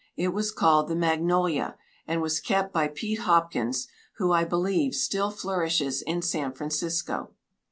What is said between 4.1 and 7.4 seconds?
who, I believe, still flourishes in San Francisco.